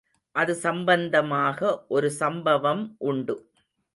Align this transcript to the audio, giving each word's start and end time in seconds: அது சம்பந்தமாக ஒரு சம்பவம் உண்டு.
அது 0.35 0.53
சம்பந்தமாக 0.55 1.85
ஒரு 1.87 2.09
சம்பவம் 2.11 2.83
உண்டு. 2.97 3.35